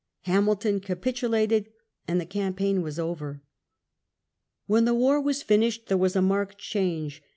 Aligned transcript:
Hamilton 0.21 0.79
capitulated, 0.79 1.69
and 2.07 2.19
the 2.19 2.25
campaign 2.25 2.81
was 2.81 2.97
over. 2.97 3.43
When 4.65 4.85
the 4.85 4.95
war 4.95 5.21
was 5.21 5.43
finished 5.43 5.89
there 5.89 5.95
was 5.95 6.15
a 6.15 6.23
marked 6.23 6.57
change. 6.57 7.21